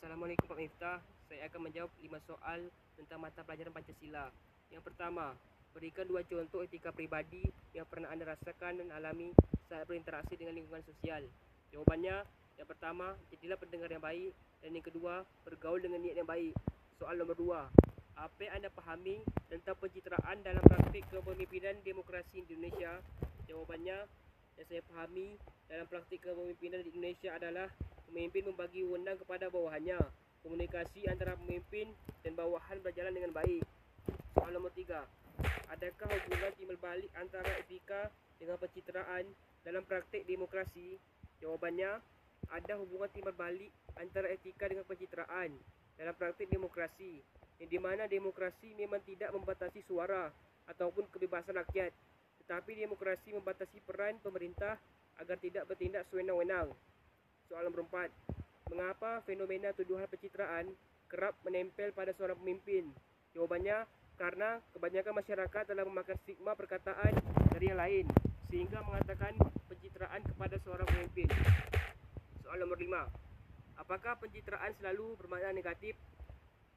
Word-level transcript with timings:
Assalamualaikum 0.00 0.48
Pak 0.48 0.56
Miftah. 0.56 0.96
Saya 1.28 1.44
akan 1.52 1.60
menjawab 1.68 1.92
lima 2.00 2.16
soal 2.24 2.72
tentang 2.96 3.20
mata 3.20 3.44
pelajaran 3.44 3.68
Pancasila. 3.68 4.32
Yang 4.72 4.88
pertama, 4.88 5.36
berikan 5.76 6.08
dua 6.08 6.24
contoh 6.24 6.64
etika 6.64 6.88
pribadi 6.88 7.44
yang 7.76 7.84
pernah 7.84 8.08
anda 8.08 8.32
rasakan 8.32 8.80
dan 8.80 8.88
alami 8.96 9.36
saat 9.68 9.84
berinteraksi 9.84 10.40
dengan 10.40 10.56
lingkungan 10.56 10.80
sosial. 10.88 11.20
Jawabannya, 11.68 12.16
yang 12.56 12.64
pertama, 12.64 13.12
jadilah 13.28 13.60
pendengar 13.60 13.92
yang 13.92 14.00
baik 14.00 14.32
dan 14.64 14.72
yang 14.72 14.80
kedua, 14.88 15.20
bergaul 15.44 15.84
dengan 15.84 16.00
niat 16.00 16.16
yang 16.16 16.30
baik. 16.32 16.56
Soal 16.96 17.20
nombor 17.20 17.36
dua, 17.36 17.60
apa 18.16 18.40
yang 18.40 18.56
anda 18.56 18.72
pahami 18.72 19.20
tentang 19.52 19.76
pencitraan 19.76 20.40
dalam 20.40 20.64
praktik 20.64 21.04
kepemimpinan 21.12 21.76
demokrasi 21.84 22.40
Indonesia? 22.40 23.04
Jawabannya, 23.44 24.08
yang 24.56 24.64
saya 24.64 24.80
pahami 24.80 25.36
dalam 25.68 25.84
praktik 25.92 26.24
kepemimpinan 26.24 26.88
di 26.88 26.88
Indonesia 26.96 27.36
adalah 27.36 27.68
pemimpin 28.10 28.50
membagi 28.50 28.82
wewenang 28.82 29.14
kepada 29.22 29.46
bawahannya. 29.46 30.02
Komunikasi 30.42 31.06
antara 31.06 31.38
pemimpin 31.38 31.94
dan 32.26 32.34
bawahan 32.34 32.82
berjalan 32.82 33.14
dengan 33.14 33.30
baik. 33.30 33.62
Soal 34.34 34.50
nombor 34.50 34.74
tiga. 34.74 35.06
Adakah 35.70 36.10
hubungan 36.10 36.52
timbal 36.58 36.78
balik 36.82 37.10
antara 37.14 37.46
etika 37.62 38.10
dengan 38.42 38.58
pencitraan 38.58 39.24
dalam 39.62 39.86
praktik 39.86 40.26
demokrasi? 40.26 40.98
Jawabannya, 41.38 42.02
ada 42.50 42.74
hubungan 42.82 43.08
timbal 43.14 43.36
balik 43.38 43.70
antara 43.94 44.26
etika 44.28 44.66
dengan 44.66 44.82
pencitraan 44.84 45.54
dalam 45.94 46.14
praktik 46.18 46.50
demokrasi. 46.50 47.22
Di 47.60 47.78
mana 47.78 48.08
demokrasi 48.10 48.72
memang 48.74 49.04
tidak 49.04 49.30
membatasi 49.36 49.84
suara 49.86 50.32
ataupun 50.66 51.06
kebebasan 51.12 51.54
rakyat. 51.60 51.92
Tetapi 52.42 52.80
demokrasi 52.82 53.36
membatasi 53.36 53.78
peran 53.84 54.18
pemerintah 54.24 54.80
agar 55.20 55.36
tidak 55.36 55.68
bertindak 55.68 56.08
sewenang-wenang. 56.08 56.72
Soalan 57.50 57.74
nombor 57.74 57.90
empat. 57.90 58.10
Mengapa 58.70 59.26
fenomena 59.26 59.74
tuduhan 59.74 60.06
pencitraan 60.06 60.70
kerap 61.10 61.34
menempel 61.42 61.90
pada 61.90 62.14
seorang 62.14 62.38
pemimpin? 62.38 62.86
Jawabannya, 63.34 63.90
karena 64.14 64.62
kebanyakan 64.70 65.18
masyarakat 65.18 65.62
telah 65.66 65.82
memakan 65.82 66.14
stigma 66.22 66.54
perkataan 66.54 67.10
dari 67.50 67.74
yang 67.74 67.82
lain 67.82 68.06
sehingga 68.54 68.86
mengatakan 68.86 69.34
pencitraan 69.66 70.22
kepada 70.22 70.62
seorang 70.62 70.86
pemimpin. 70.94 71.26
Soalan 72.46 72.70
nombor 72.70 72.78
lima. 72.78 73.02
Apakah 73.82 74.14
pencitraan 74.22 74.70
selalu 74.78 75.18
bermakna 75.18 75.50
negatif? 75.50 75.98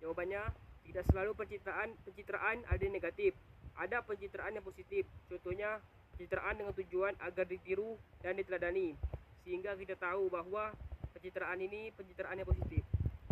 Jawabannya, 0.01 0.41
tidak 0.89 1.05
selalu 1.13 1.37
pencitraan 1.37 1.93
pencitraan 2.01 2.65
ada 2.65 2.85
negatif. 2.89 3.37
Ada 3.77 4.01
pencitraan 4.01 4.57
yang 4.57 4.65
positif. 4.65 5.05
Contohnya, 5.29 5.77
pencitraan 6.17 6.57
dengan 6.57 6.73
tujuan 6.73 7.13
agar 7.21 7.45
ditiru 7.45 7.93
dan 8.25 8.41
diteladani 8.41 8.97
sehingga 9.43 9.75
kita 9.75 9.99
tahu 9.99 10.31
bahawa 10.31 10.71
pencitraan 11.11 11.59
ini 11.59 11.91
pencitraan 11.93 12.39
yang 12.39 12.47
positif. 12.47 12.83